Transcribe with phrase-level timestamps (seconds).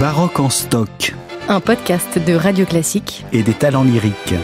[0.00, 1.14] Baroque en stock.
[1.48, 3.24] Un podcast de Radio Classique.
[3.32, 4.34] Et des talents lyriques.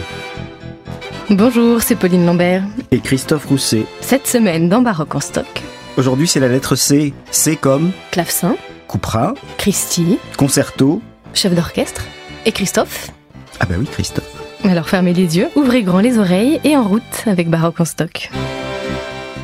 [1.29, 2.63] Bonjour, c'est Pauline Lambert.
[2.89, 3.85] Et Christophe Rousset.
[4.01, 5.61] Cette semaine dans Baroque en stock.
[5.95, 7.13] Aujourd'hui, c'est la lettre C.
[7.29, 8.55] C comme Clavecin.
[8.87, 9.35] Couperin.
[9.59, 10.17] Christy.
[10.37, 11.03] Concerto.
[11.35, 12.03] Chef d'orchestre.
[12.47, 13.11] Et Christophe.
[13.59, 14.25] Ah bah oui, Christophe.
[14.63, 18.31] Alors fermez les yeux, ouvrez grand les oreilles et en route avec Baroque en stock.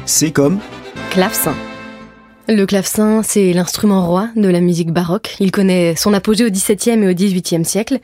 [0.06, 0.60] C comme
[1.12, 1.54] Clavecin.
[2.52, 5.36] Le clavecin, c'est l'instrument roi de la musique baroque.
[5.40, 8.00] Il connaît son apogée au XVIIe et au XVIIIe siècle.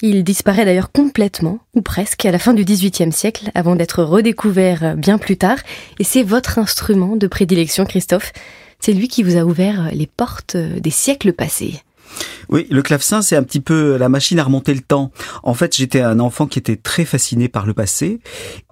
[0.00, 4.96] Il disparaît d'ailleurs complètement, ou presque, à la fin du XVIIIe siècle, avant d'être redécouvert
[4.96, 5.58] bien plus tard.
[5.98, 8.32] Et c'est votre instrument de prédilection, Christophe.
[8.78, 11.82] C'est lui qui vous a ouvert les portes des siècles passés.
[12.48, 15.12] Oui, le clavecin, c'est un petit peu la machine à remonter le temps.
[15.42, 18.20] En fait, j'étais un enfant qui était très fasciné par le passé,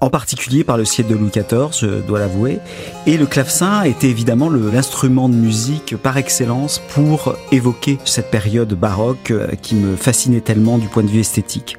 [0.01, 2.59] en particulier par le siècle de Louis XIV, je dois l'avouer.
[3.07, 9.31] Et le clavecin était évidemment l'instrument de musique par excellence pour évoquer cette période baroque
[9.31, 11.77] euh, qui me fascinait tellement du point de vue esthétique.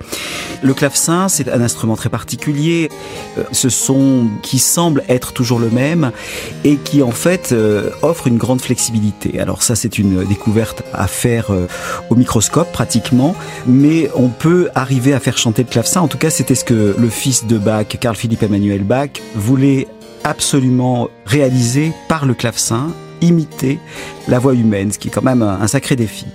[0.61, 2.89] Le clavecin, c'est un instrument très particulier.
[3.37, 6.11] Euh, ce son qui semble être toujours le même
[6.63, 9.39] et qui en fait euh, offre une grande flexibilité.
[9.39, 11.48] Alors ça, c'est une découverte à faire
[12.09, 13.35] au microscope pratiquement,
[13.67, 16.01] mais on peut arriver à faire chanter le clavecin.
[16.01, 19.87] En tout cas, c'était ce que le fils de Bach, Carl Philipp Emmanuel Bach, voulait
[20.23, 22.87] absolument réaliser par le clavecin,
[23.21, 23.79] imiter
[24.27, 26.25] la voix humaine, ce qui est quand même un sacré défi.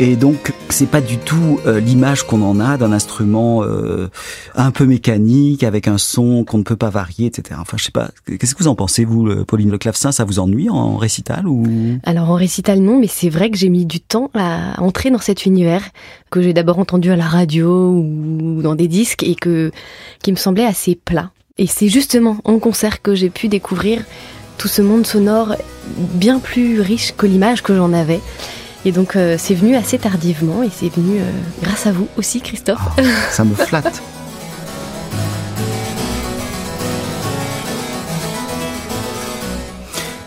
[0.00, 4.08] Et donc, c'est pas du tout euh, l'image qu'on en a d'un instrument euh,
[4.54, 7.58] un peu mécanique, avec un son qu'on ne peut pas varier, etc.
[7.60, 8.10] Enfin, je sais pas.
[8.26, 10.12] Qu'est-ce que vous en pensez, vous, Pauline Le clavecin?
[10.12, 11.64] Ça vous ennuie en récital ou?
[12.04, 15.18] Alors en récital, non, mais c'est vrai que j'ai mis du temps à entrer dans
[15.18, 15.82] cet univers
[16.30, 19.70] que j'ai d'abord entendu à la radio ou dans des disques et que
[20.22, 21.30] qui me semblait assez plat.
[21.58, 24.04] Et c'est justement en concert que j'ai pu découvrir
[24.58, 25.56] tout ce monde sonore
[25.96, 28.20] bien plus riche que l'image que j'en avais.
[28.84, 31.30] Et donc euh, c'est venu assez tardivement et c'est venu euh,
[31.62, 32.80] grâce à vous aussi Christophe.
[32.98, 34.02] Oh, ça me flatte.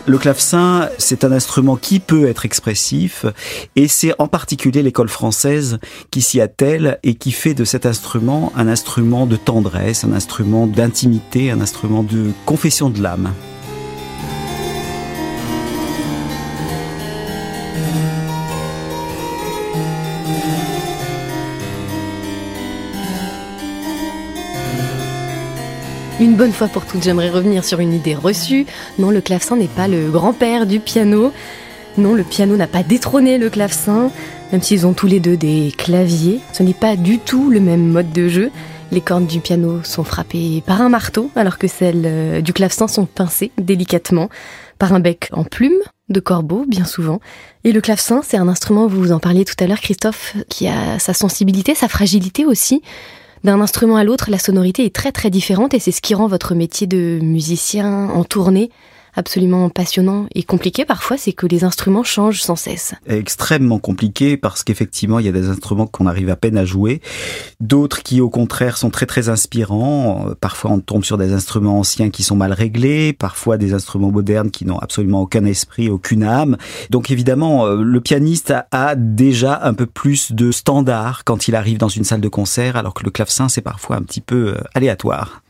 [0.04, 3.24] Le clavecin, c'est un instrument qui peut être expressif
[3.76, 5.78] et c'est en particulier l'école française
[6.10, 10.66] qui s'y attelle et qui fait de cet instrument un instrument de tendresse, un instrument
[10.66, 13.32] d'intimité, un instrument de confession de l'âme.
[26.22, 28.64] Une bonne fois pour toutes, j'aimerais revenir sur une idée reçue.
[28.96, 31.32] Non, le clavecin n'est pas le grand-père du piano.
[31.98, 34.08] Non, le piano n'a pas détrôné le clavecin,
[34.52, 36.38] même s'ils ont tous les deux des claviers.
[36.52, 38.52] Ce n'est pas du tout le même mode de jeu.
[38.92, 42.86] Les cordes du piano sont frappées par un marteau, alors que celles euh, du clavecin
[42.86, 44.28] sont pincées délicatement
[44.78, 47.18] par un bec en plume de corbeau, bien souvent.
[47.64, 51.00] Et le clavecin, c'est un instrument, vous en parliez tout à l'heure, Christophe, qui a
[51.00, 52.80] sa sensibilité, sa fragilité aussi
[53.44, 56.26] d'un instrument à l'autre, la sonorité est très très différente et c'est ce qui rend
[56.26, 58.70] votre métier de musicien en tournée
[59.14, 62.94] absolument passionnant et compliqué parfois, c'est que les instruments changent sans cesse.
[63.06, 67.00] Extrêmement compliqué parce qu'effectivement, il y a des instruments qu'on arrive à peine à jouer,
[67.60, 70.26] d'autres qui au contraire sont très très inspirants.
[70.40, 74.50] Parfois, on tombe sur des instruments anciens qui sont mal réglés, parfois des instruments modernes
[74.50, 76.56] qui n'ont absolument aucun esprit, aucune âme.
[76.90, 81.78] Donc évidemment, euh, le pianiste a déjà un peu plus de standard quand il arrive
[81.78, 84.60] dans une salle de concert, alors que le clavecin, c'est parfois un petit peu euh,
[84.74, 85.42] aléatoire.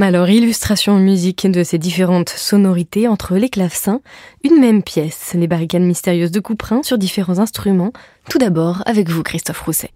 [0.00, 4.00] Alors, illustration musique de ces différentes sonorités entre les clavecins,
[4.44, 7.92] une même pièce, les barricades mystérieuses de Couperin sur différents instruments.
[8.30, 9.90] Tout d'abord avec vous, Christophe Rousset.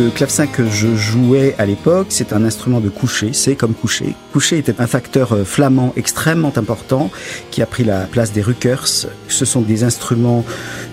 [0.00, 4.14] Le clavecin que je jouais à l'époque, c'est un instrument de coucher, c'est comme coucher.
[4.32, 7.10] Coucher était un facteur euh, flamand extrêmement important
[7.50, 8.86] qui a pris la place des Ruckers.
[9.28, 10.42] Ce sont des instruments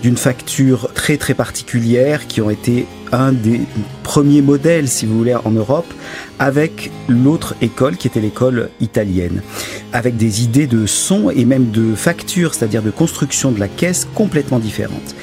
[0.02, 3.62] d'une facture très très particulière qui ont été un des
[4.02, 5.90] premiers modèles, si vous voulez, en Europe,
[6.38, 9.40] avec l'autre école qui était l'école italienne,
[9.94, 14.06] avec des idées de son et même de facture, c'est-à-dire de construction de la caisse
[14.14, 15.14] complètement différentes.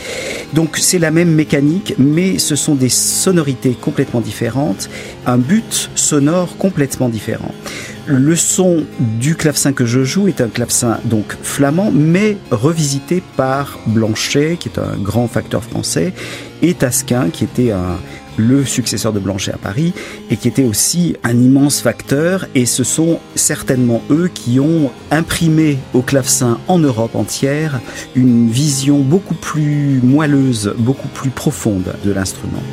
[0.55, 4.89] Donc c'est la même mécanique, mais ce sont des sonorités complètement différentes,
[5.25, 7.53] un but sonore complètement différent.
[8.05, 13.79] Le son du clavecin que je joue est un clavecin donc flamand, mais revisité par
[13.87, 16.13] Blanchet, qui est un grand facteur français,
[16.61, 17.97] et Tasquin, qui était un,
[18.37, 19.93] le successeur de Blanchet à Paris,
[20.29, 22.45] et qui était aussi un immense facteur.
[22.55, 27.79] Et ce sont certainement eux qui ont imprimé au clavecin en Europe entière
[28.15, 32.63] une vision beaucoup plus moelleuse, beaucoup plus profonde de l'instrument.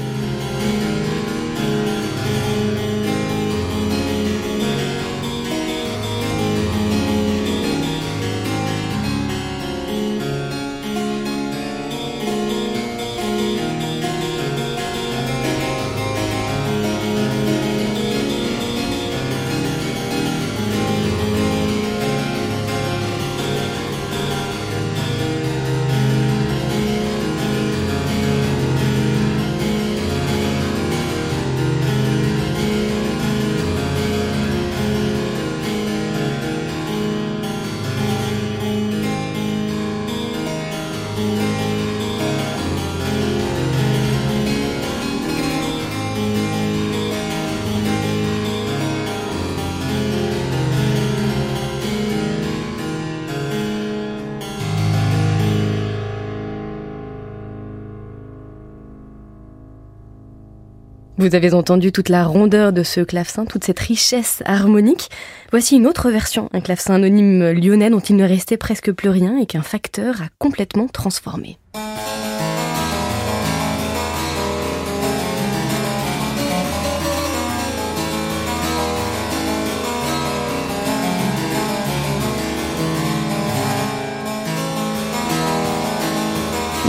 [61.22, 65.08] Vous avez entendu toute la rondeur de ce clavecin, toute cette richesse harmonique.
[65.52, 69.38] Voici une autre version, un clavecin anonyme lyonnais dont il ne restait presque plus rien
[69.38, 71.58] et qu'un facteur a complètement transformé.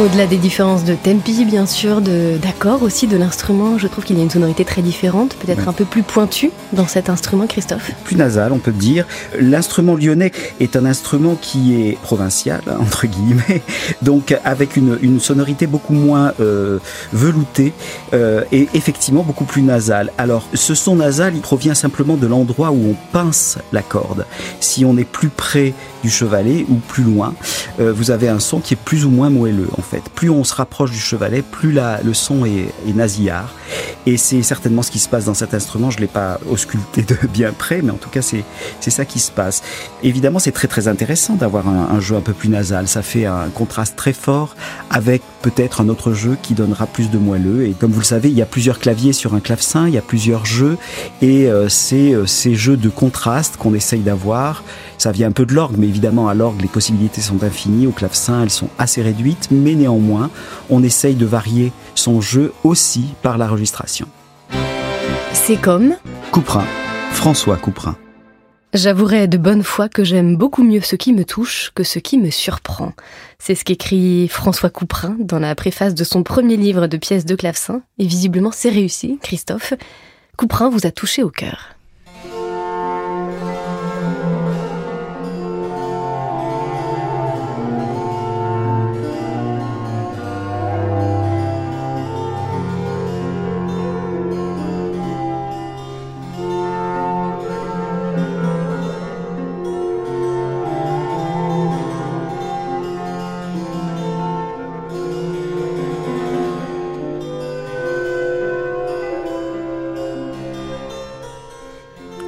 [0.02, 4.22] Au-delà des différences de tempi, bien sûr, d'accords aussi de l'instrument, je trouve qu'il y
[4.22, 7.92] a une sonorité très différente, peut-être un peu plus pointue dans cet instrument, Christophe?
[8.04, 9.06] Plus nasal, on peut dire.
[9.40, 13.62] L'instrument lyonnais est un instrument qui est provincial, entre guillemets,
[14.02, 16.80] donc avec une, une sonorité beaucoup moins euh,
[17.14, 17.72] veloutée
[18.16, 20.12] euh, et effectivement beaucoup plus nasale.
[20.18, 24.26] Alors, ce son nasal, il provient simplement de l'endroit où on pince la corde.
[24.60, 27.36] Si on est plus près du chevalet ou plus loin,
[27.80, 30.04] euh, vous avez un son qui est plus ou moins moelleux en fait.
[30.16, 33.54] Plus on se rapproche du chevalet, plus la, le son est, nasillard.
[34.06, 35.90] Et c'est certainement ce qui se passe dans cet instrument.
[35.92, 38.44] Je l'ai pas ausculté de bien près, mais en tout cas c'est
[38.80, 39.62] ça qui se passe.
[40.02, 42.88] Évidemment, c'est très très intéressant d'avoir un jeu un peu plus nasal.
[42.88, 44.56] Ça fait un contraste très fort
[44.94, 47.66] avec peut-être un autre jeu qui donnera plus de moelleux.
[47.66, 49.98] Et comme vous le savez, il y a plusieurs claviers sur un clavecin, il y
[49.98, 50.78] a plusieurs jeux,
[51.22, 54.64] et euh, c'est euh, ces jeux de contraste qu'on essaye d'avoir.
[54.98, 57.88] Ça vient un peu de l'orgue, mais évidemment à l'orgue les possibilités sont infinies.
[57.88, 60.30] Au clavecin, elles sont assez réduites, mais néanmoins,
[60.70, 64.08] on essaye de varier son jeu aussi par l'enregistration.
[65.34, 65.96] C'est comme
[66.32, 66.66] Couperin,
[67.12, 67.96] François Couperin.
[68.74, 72.18] J'avouerai de bonne foi que j'aime beaucoup mieux ce qui me touche que ce qui
[72.18, 72.94] me surprend.
[73.38, 77.36] C'est ce qu'écrit François Couperin dans la préface de son premier livre de pièces de
[77.36, 79.76] clavecin, et visiblement c'est réussi, Christophe.
[80.38, 81.76] Couperin vous a touché au cœur.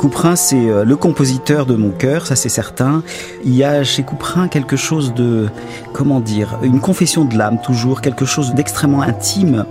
[0.06, 3.02] Couperin, c'est euh, le compositeur de mon cœur, ça c'est certain.
[3.44, 5.50] Il y a chez Couperin quelque chose de,
[5.94, 9.66] comment dire, une confession de l'âme toujours, quelque chose d'extrêmement intime.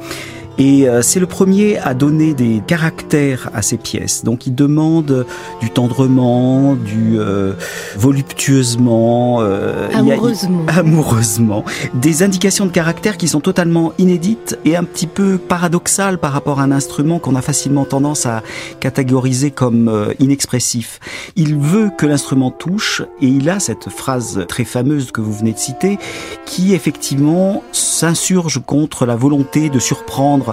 [0.58, 4.24] Et euh, c'est le premier à donner des caractères à ses pièces.
[4.24, 5.26] Donc il demande
[5.60, 7.54] du tendrement, du euh,
[7.96, 10.64] voluptueusement, euh, amoureusement.
[10.68, 16.18] A, amoureusement, des indications de caractère qui sont totalement inédites et un petit peu paradoxales
[16.18, 18.42] par rapport à un instrument qu'on a facilement tendance à
[18.80, 21.00] catégoriser comme euh, inexpressif.
[21.36, 25.52] Il veut que l'instrument touche et il a cette phrase très fameuse que vous venez
[25.52, 25.98] de citer
[26.46, 30.43] qui effectivement s'insurge contre la volonté de surprendre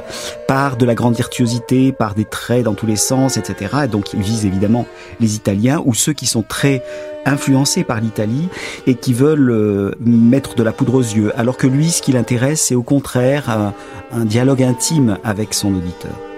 [0.47, 3.75] par de la grande virtuosité, par des traits dans tous les sens, etc.
[3.85, 4.85] Et donc il vise évidemment
[5.19, 6.83] les Italiens ou ceux qui sont très
[7.25, 8.49] influencés par l'Italie
[8.87, 11.31] et qui veulent euh, mettre de la poudre aux yeux.
[11.37, 13.73] Alors que lui, ce qui l'intéresse, c'est au contraire
[14.11, 16.30] un dialogue intime avec son auditeur.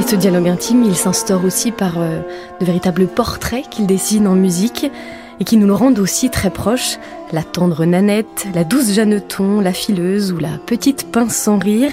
[0.00, 2.22] Et ce dialogue intime, il s'instaure aussi par euh,
[2.58, 4.90] de véritables portraits qu'il dessine en musique.
[5.38, 6.96] et qui nous le rendent aussi très proche.
[7.32, 11.92] La tendre Nanette, la douce Jeanneton, la fileuse ou la petite pince sans rire.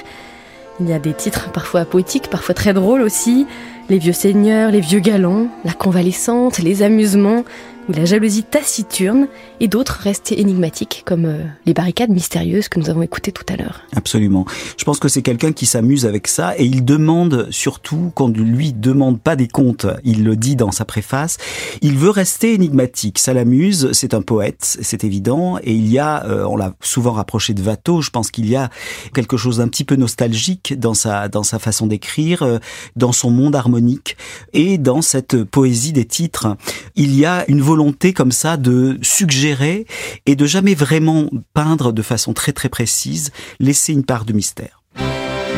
[0.79, 3.45] Il y a des titres parfois poétiques, parfois très drôles aussi.
[3.89, 7.43] Les vieux seigneurs, les vieux galants, la convalescente, les amusements,
[7.88, 9.27] ou la jalousie taciturne,
[9.60, 13.56] et d'autres restent énigmatiques, comme euh, les barricades mystérieuses que nous avons écoutées tout à
[13.56, 13.82] l'heure.
[13.96, 14.46] Absolument.
[14.77, 18.74] Je pense que c'est quelqu'un qui s'amuse avec ça, et il demande surtout, quand lui
[18.74, 21.38] demande pas des comptes, il le dit dans sa préface,
[21.82, 26.25] il veut rester énigmatique, ça l'amuse, c'est un poète, c'est évident, et il y a,
[26.25, 28.70] euh, on l'a souvent rapproché de Watteau, je pense qu'il y a
[29.13, 32.60] quelque chose d'un petit peu nostalgique dans sa, dans sa façon d'écrire, euh,
[32.96, 34.17] dans son monde harmonique,
[34.53, 36.58] et dans cette poésie des titres.
[36.96, 37.76] Il y a une volonté
[38.15, 39.86] comme ça de suggérer
[40.25, 44.81] et de jamais vraiment peindre de façon très très précise, laisser une part de mystère.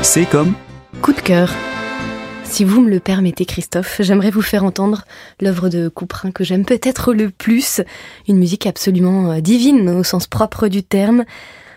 [0.02, 0.54] C'est comme
[1.02, 1.54] coup de cœur.
[2.44, 5.04] Si vous me le permettez, Christophe, j'aimerais vous faire entendre
[5.40, 7.82] l'œuvre de Couperin que j'aime peut-être le plus,
[8.28, 11.26] une musique absolument euh, divine au sens propre du terme.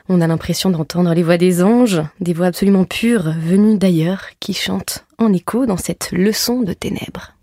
[0.08, 4.54] On a l'impression d'entendre les voix des anges, des voix absolument pures venues d'ailleurs, qui
[4.54, 7.34] chantent en écho dans cette leçon de ténèbres.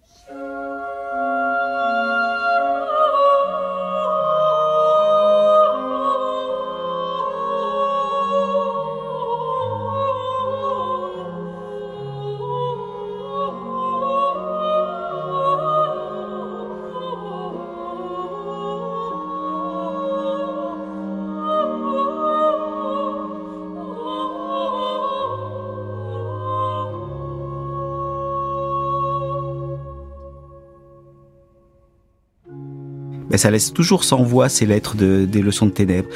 [33.29, 36.09] Ben ça laisse toujours sans voix ces lettres de, des leçons de ténèbres.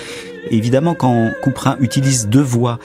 [0.51, 2.79] Évidemment, quand Couperin utilise deux voix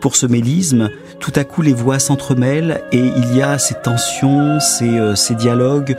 [0.00, 0.90] pour ce mélisme,
[1.20, 5.34] tout à coup les voix s'entremêlent et il y a ces tensions, ces, euh, ces
[5.34, 5.96] dialogues.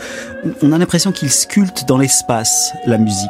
[0.62, 3.29] On a l'impression qu'il sculpte dans l'espace la musique.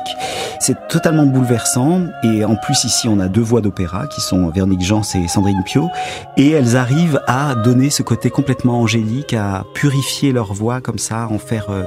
[0.60, 4.82] C'est totalement bouleversant et en plus ici on a deux voix d'opéra qui sont Véronique
[4.82, 5.90] Jans et Sandrine Pio
[6.38, 11.28] et elles arrivent à donner ce côté complètement angélique, à purifier leur voix comme ça,
[11.30, 11.84] en faire euh,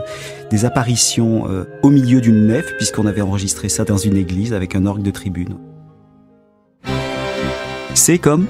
[0.51, 4.75] des apparitions euh, au milieu d'une nef, puisqu'on avait enregistré ça dans une église avec
[4.75, 5.57] un orgue de tribune.
[7.97, 8.47] C'est comme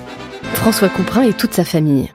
[0.54, 2.12] François Couperin et toute sa famille.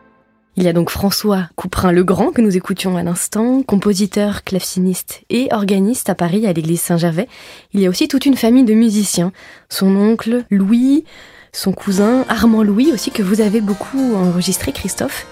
[0.57, 5.21] Il y a donc François Couperin le Grand que nous écoutions à l'instant, compositeur, claveciniste
[5.29, 7.29] et organiste à Paris à l'église Saint-Gervais.
[7.73, 9.31] Il y a aussi toute une famille de musiciens.
[9.69, 11.05] Son oncle Louis,
[11.53, 15.25] son cousin Armand Louis aussi que vous avez beaucoup enregistré Christophe.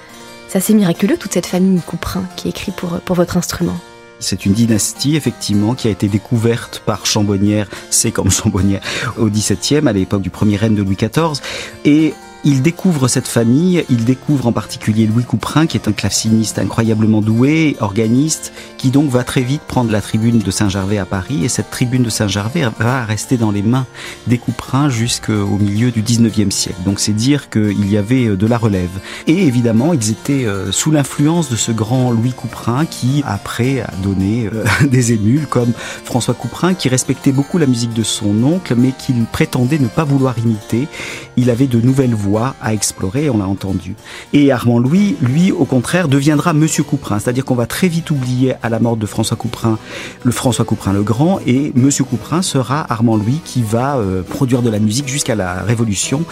[0.48, 3.78] C'est assez miraculeux toute cette famille Couperin qui écrit pour, pour votre instrument.
[4.20, 8.82] C'est une dynastie, effectivement, qui a été découverte par Chambonnière, c'est comme Chambonnière,
[9.18, 11.42] au XVIIe, à l'époque du premier règne de Louis XIV.
[11.86, 12.14] Et
[12.46, 17.22] il découvre cette famille, il découvre en particulier Louis Couperin, qui est un claveciniste incroyablement
[17.22, 21.50] doué, organiste, qui donc va très vite prendre la tribune de Saint-Gervais à Paris, et
[21.50, 23.86] cette tribune de Saint-Gervais va rester dans les mains
[24.28, 26.80] des Couperins jusqu'au milieu du 19e siècle.
[26.86, 28.90] Donc c'est dire qu'il y avait euh, de la relève.
[29.28, 33.92] Et évidemment, ils étaient euh, sous l'influence de ce grand Louis Couperin, qui après a
[34.02, 35.74] donné euh, des émules, comme
[36.06, 40.06] François Couperin, qui respectait beaucoup la musique de son oncle, mais qu'il prétendait ne pas
[40.06, 40.88] vouloir imiter.
[41.36, 43.96] Il avait de nouvelles voix à explorer, on l'a entendu.
[44.34, 48.56] Et Armand Louis, lui, au contraire, deviendra Monsieur Couperin, c'est-à-dire qu'on va très vite oublier
[48.62, 49.78] à la mort de François Couperin
[50.24, 54.62] le François Couperin le Grand, et Monsieur Couperin sera Armand Louis qui va euh, produire
[54.62, 56.24] de la musique jusqu'à la Révolution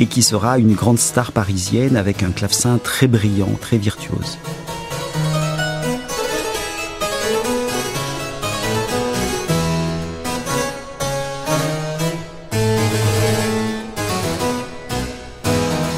[0.00, 4.38] et qui sera une grande star parisienne avec un clavecin très brillant, très virtuose.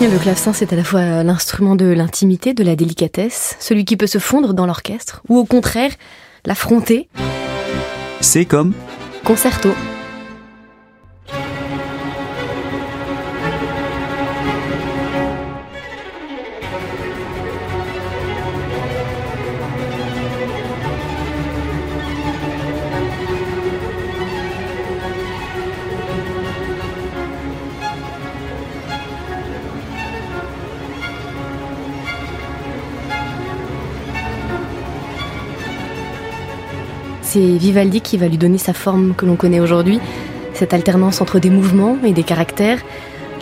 [0.00, 4.06] Le clavecin, c'est à la fois l'instrument de l'intimité, de la délicatesse, celui qui peut
[4.06, 5.90] se fondre dans l'orchestre, ou au contraire,
[6.46, 7.08] l'affronter.
[8.20, 8.72] C'est comme
[9.24, 9.70] Concerto.
[37.30, 40.00] C'est Vivaldi qui va lui donner sa forme que l'on connaît aujourd'hui,
[40.54, 42.80] cette alternance entre des mouvements et des caractères,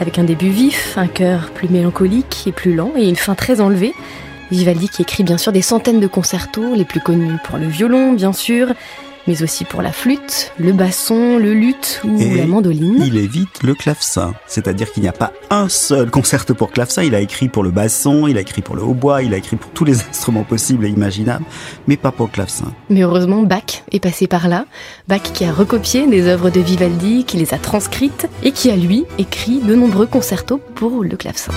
[0.01, 3.61] avec un début vif, un cœur plus mélancolique et plus lent, et une fin très
[3.61, 3.95] enlevée.
[4.51, 8.13] Vivaldi qui écrit bien sûr des centaines de concertos, les plus connus pour le violon
[8.13, 8.75] bien sûr,
[9.27, 13.03] mais aussi pour la flûte, le basson, le luth ou Et la mandoline.
[13.05, 17.03] Il évite le clavecin, c'est-à-dire qu'il n'y a pas un seul concerto pour clavecin.
[17.03, 19.57] Il a écrit pour le basson, il a écrit pour le hautbois, il a écrit
[19.57, 21.45] pour tous les instruments possibles et imaginables,
[21.87, 22.73] mais pas pour le clavecin.
[22.91, 24.67] Mais heureusement, Bach est passé par là.
[25.09, 28.77] Bach qui a recopié des œuvres de Vivaldi, qui les a transcrites et qui a
[28.77, 31.53] lui écrit de nombreux concertos pour le clavecin.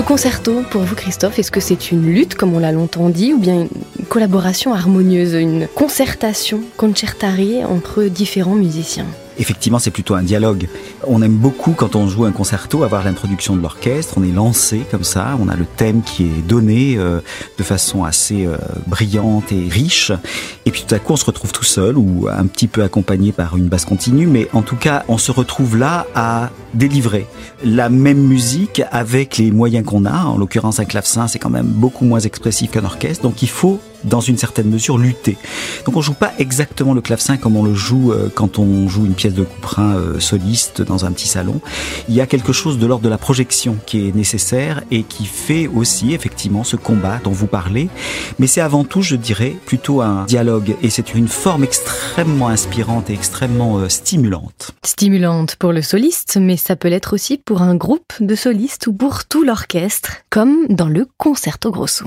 [0.00, 3.34] Le concerto, pour vous Christophe, est-ce que c'est une lutte, comme on l'a longtemps dit,
[3.34, 9.04] ou bien une collaboration harmonieuse, une concertation, concertare entre différents musiciens?
[9.38, 10.68] Effectivement, c'est plutôt un dialogue.
[11.06, 14.14] On aime beaucoup quand on joue un concerto avoir l'introduction de l'orchestre.
[14.16, 17.20] On est lancé comme ça, on a le thème qui est donné euh,
[17.58, 20.12] de façon assez euh, brillante et riche.
[20.70, 23.32] Et puis tout à coup, on se retrouve tout seul ou un petit peu accompagné
[23.32, 24.28] par une basse continue.
[24.28, 27.26] Mais en tout cas, on se retrouve là à délivrer
[27.64, 30.26] la même musique avec les moyens qu'on a.
[30.26, 33.24] En l'occurrence, un clavecin, c'est quand même beaucoup moins expressif qu'un orchestre.
[33.24, 35.36] Donc il faut dans une certaine mesure lutter.
[35.84, 39.04] Donc on joue pas exactement le clavecin comme on le joue euh, quand on joue
[39.04, 41.60] une pièce de couperin euh, soliste dans un petit salon.
[42.08, 45.24] Il y a quelque chose de l'ordre de la projection qui est nécessaire et qui
[45.24, 47.88] fait aussi effectivement ce combat dont vous parlez.
[48.38, 53.10] Mais c'est avant tout, je dirais, plutôt un dialogue et c'est une forme extrêmement inspirante
[53.10, 54.72] et extrêmement euh, stimulante.
[54.84, 58.92] Stimulante pour le soliste, mais ça peut l'être aussi pour un groupe de solistes ou
[58.92, 62.06] pour tout l'orchestre, comme dans le Concerto Grosso.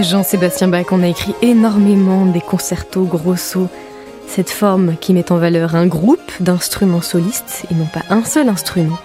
[0.00, 3.68] Jean-Sébastien Bach, on a écrit énormément des concertos grosso.
[4.26, 8.48] Cette forme qui met en valeur un groupe d'instruments solistes et non pas un seul
[8.48, 8.98] instrument.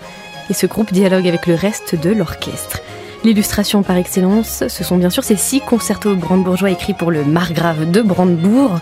[0.50, 2.80] Et ce groupe dialogue avec le reste de l'orchestre.
[3.26, 7.92] L'illustration par excellence, ce sont bien sûr ces six concertos brandebourgeois écrits pour le margrave
[7.92, 8.80] de Brandebourg.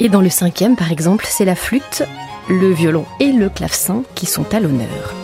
[0.00, 2.04] Et dans le cinquième, par exemple, c'est la flûte,
[2.48, 5.14] le violon et le clavecin qui sont à l'honneur.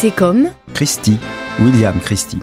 [0.00, 1.18] C'est comme Christie,
[1.58, 2.38] William Christie.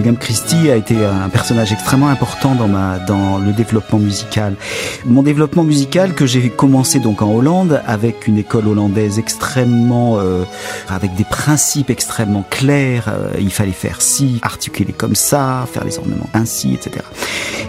[0.00, 4.56] William Christie a été un personnage extrêmement important dans ma dans le développement musical.
[5.04, 10.44] Mon développement musical que j'ai commencé donc en Hollande avec une école hollandaise extrêmement euh,
[10.88, 13.08] avec des principes extrêmement clairs.
[13.08, 17.04] Euh, il fallait faire ci, articuler comme ça, faire les ornements ainsi, etc.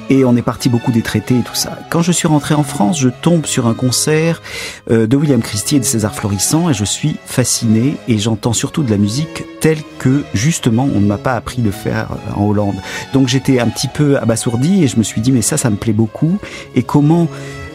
[0.09, 1.79] Et on est parti beaucoup des traités et tout ça.
[1.89, 4.41] Quand je suis rentré en France, je tombe sur un concert
[4.89, 8.83] euh, de William Christie et de César Florissant et je suis fasciné et j'entends surtout
[8.83, 12.75] de la musique telle que justement on ne m'a pas appris de faire en Hollande.
[13.13, 15.75] Donc j'étais un petit peu abasourdi et je me suis dit mais ça ça me
[15.75, 16.37] plaît beaucoup
[16.75, 17.27] et comment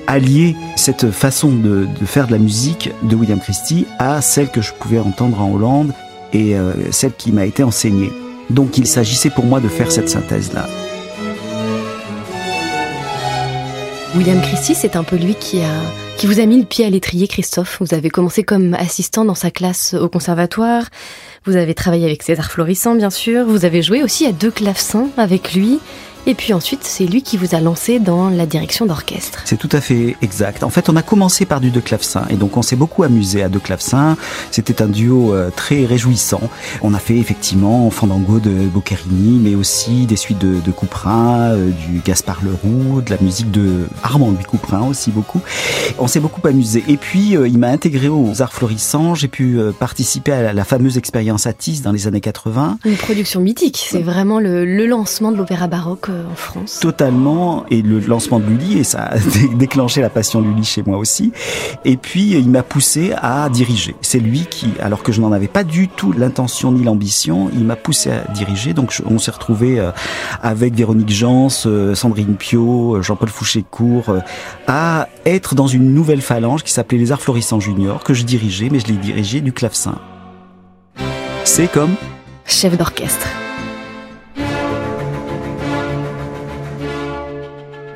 [0.07, 4.61] allier cette façon de, de faire de la musique de William Christie à celle que
[4.61, 5.93] je pouvais entendre en Hollande
[6.33, 8.13] et euh, celle qui m'a été enseignée.
[8.51, 10.69] Donc il s'agissait pour moi de faire cette synthèse-là.
[14.17, 16.91] William Christie, c'est un peu lui qui a qui vous a mis le pied à
[16.91, 17.77] l'étrier, Christophe.
[17.81, 20.85] Vous avez commencé comme assistant dans sa classe au conservatoire.
[21.45, 23.45] Vous avez travaillé avec César Florissant, bien sûr.
[23.45, 25.79] Vous avez joué aussi à deux clavecins avec lui.
[26.29, 29.43] Et puis ensuite, c'est lui qui vous a lancé dans la direction d'orchestre.
[29.45, 30.65] C'est tout à fait exact.
[30.65, 33.45] En fait, on a commencé par du deux clavecins et donc on s'est beaucoup amusé
[33.45, 34.17] à deux clavecins.
[34.51, 36.41] C'était un duo euh, très réjouissant.
[36.83, 41.71] On a fait effectivement Fandango de Boccherini, mais aussi des suites de, de Couperin, euh,
[41.71, 45.41] du Gaspard Leroux, de la musique de Armand Louis Couperin aussi beaucoup.
[46.01, 46.83] On s'est beaucoup amusé.
[46.89, 49.15] Et puis, euh, il m'a intégré aux Arts Florissants.
[49.15, 52.81] J'ai pu participer à la, la, fameuse expérience Atis dans les années 80.
[52.85, 53.87] Une production mythique.
[53.89, 56.81] C'est vraiment le, le lancement de l'opéra baroque en France.
[56.81, 59.19] Totalement, et le lancement de Lully, et ça a
[59.55, 61.33] déclenché la passion Lully chez moi aussi.
[61.85, 63.95] Et puis, il m'a poussé à diriger.
[64.01, 67.65] C'est lui qui, alors que je n'en avais pas du tout l'intention ni l'ambition, il
[67.65, 68.75] m'a poussé à diriger.
[68.75, 69.85] Donc, je, on s'est retrouvé
[70.43, 74.17] avec Véronique Jans, Sandrine Pio, Jean-Paul Fouché-Court,
[74.67, 78.69] à être dans une nouvelle phalange qui s'appelait les Arts Florissants Juniors, que je dirigeais,
[78.71, 79.99] mais je l'ai dirigé du clavecin.
[81.45, 81.95] C'est comme
[82.45, 83.46] chef d'orchestre.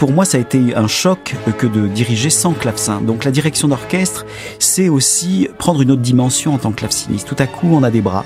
[0.00, 3.02] Pour moi, ça a été un choc que de diriger sans clavecin.
[3.02, 4.24] Donc la direction d'orchestre,
[4.58, 7.28] c'est aussi prendre une autre dimension en tant que claveciniste.
[7.28, 8.24] Tout à coup, on a des bras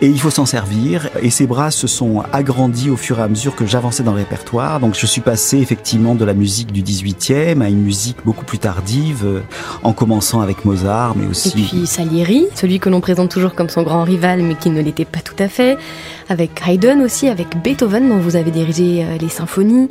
[0.00, 1.10] et il faut s'en servir.
[1.20, 4.18] Et ces bras se sont agrandis au fur et à mesure que j'avançais dans le
[4.18, 4.78] répertoire.
[4.78, 8.60] Donc je suis passé effectivement de la musique du 18e à une musique beaucoup plus
[8.60, 9.42] tardive,
[9.82, 11.48] en commençant avec Mozart, mais aussi...
[11.48, 14.80] Et puis Salieri, celui que l'on présente toujours comme son grand rival, mais qui ne
[14.80, 15.78] l'était pas tout à fait,
[16.28, 19.88] avec Haydn aussi, avec Beethoven dont vous avez dirigé euh, les symphonies,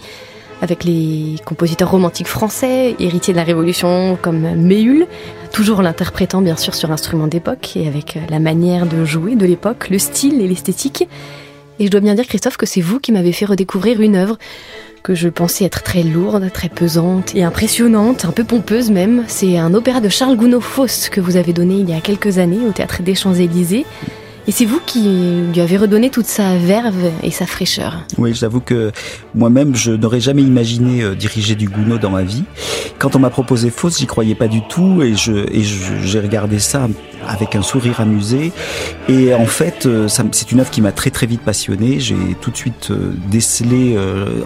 [0.61, 5.07] avec les compositeurs romantiques français, héritiers de la Révolution comme Méhul,
[5.51, 9.89] toujours l'interprétant bien sûr sur instrument d'époque et avec la manière de jouer de l'époque,
[9.89, 11.07] le style et l'esthétique.
[11.79, 14.37] Et je dois bien dire Christophe que c'est vous qui m'avez fait redécouvrir une œuvre
[15.03, 19.23] que je pensais être très lourde, très pesante et impressionnante, un peu pompeuse même.
[19.27, 22.39] C'est un opéra de Charles Gounod Faust que vous avez donné il y a quelques
[22.39, 23.85] années au théâtre des Champs-Élysées.
[24.47, 28.05] Et c'est vous qui lui avez redonné toute sa verve et sa fraîcheur.
[28.17, 28.93] Oui, j'avoue que
[29.35, 32.45] moi-même, je n'aurais jamais imaginé euh, diriger du Gounod dans ma vie.
[32.97, 36.87] Quand on m'a proposé Faust, j'y croyais pas du tout et j'ai regardé ça
[37.25, 38.51] avec un sourire amusé.
[39.07, 41.99] Et en fait, euh, c'est une œuvre qui m'a très très vite passionné.
[41.99, 43.97] J'ai tout de suite euh, décelé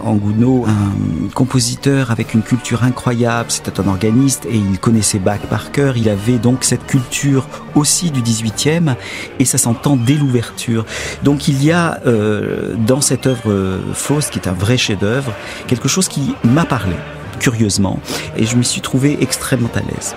[0.04, 3.52] en Gounod un compositeur avec une culture incroyable.
[3.52, 5.98] C'était un organiste et il connaissait Bach par cœur.
[5.98, 8.96] Il avait donc cette culture aussi du 18e
[9.40, 10.86] et ça s'entend dès l'ouverture.
[11.24, 15.34] Donc il y a euh, dans cette œuvre euh, fausse, qui est un vrai chef-d'œuvre,
[15.68, 16.96] quelque chose qui m'a parlé,
[17.40, 18.00] curieusement,
[18.38, 20.16] et je me suis trouvé extrêmement à l'aise.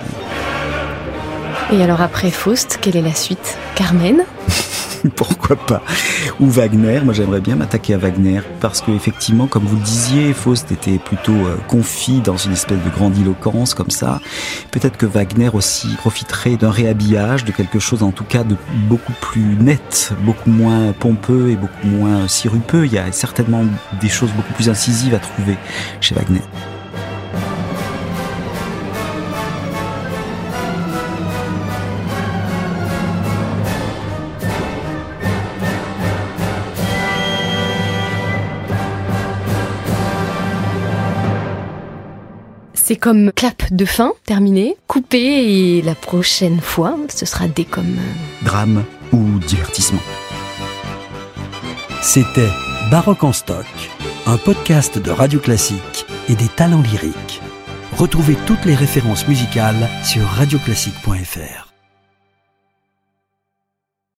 [1.75, 3.57] Et alors après Faust, quelle est la suite?
[3.75, 4.23] Carmen?
[5.17, 5.81] Pourquoi pas?
[6.39, 10.31] Ou Wagner, moi j'aimerais bien m'attaquer à Wagner, parce que effectivement, comme vous le disiez,
[10.31, 14.21] Faust était plutôt euh, confit dans une espèce de grandiloquence comme ça.
[14.71, 18.55] Peut-être que Wagner aussi profiterait d'un réhabillage, de quelque chose en tout cas de
[18.87, 22.85] beaucoup plus net, beaucoup moins pompeux et beaucoup moins sirupeux.
[22.85, 23.65] Il y a certainement
[23.99, 25.57] des choses beaucoup plus incisives à trouver
[25.99, 26.41] chez Wagner.
[42.87, 47.97] C'est comme clap de fin, terminé, coupé, et la prochaine fois, ce sera des comme...
[47.97, 50.03] Euh, Drame ou divertissement.
[52.03, 52.51] C'était
[52.91, 53.65] Baroque en stock,
[54.27, 57.41] un podcast de Radio Classique et des talents lyriques.
[57.97, 61.64] Retrouvez toutes les références musicales sur radioclassique.fr.